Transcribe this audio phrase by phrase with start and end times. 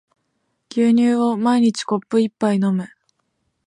[0.71, 2.87] 牛乳を毎日コップ一杯飲む